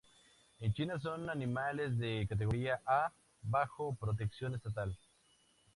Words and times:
En 0.61 0.73
China 0.73 0.99
son 0.99 1.29
animales 1.29 1.95
de 1.99 2.25
categoría 2.27 2.81
A, 2.87 3.11
bajo 3.43 3.93
protección 3.93 4.55
estatal. 4.55 4.97